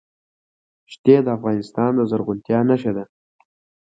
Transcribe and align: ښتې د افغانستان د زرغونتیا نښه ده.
ښتې 0.93 1.15
د 1.25 1.27
افغانستان 1.37 1.91
د 1.95 2.01
زرغونتیا 2.11 2.59
نښه 2.69 2.91
ده. 2.97 3.03